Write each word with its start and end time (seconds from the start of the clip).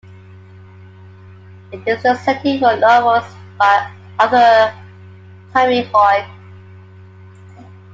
It 1.71 1.87
is 1.87 2.01
the 2.01 2.15
setting 2.17 2.57
for 2.59 2.75
novels 2.75 3.31
by 3.59 3.91
author 4.19 4.73
Tami 5.53 5.85
Hoag. 5.91 6.25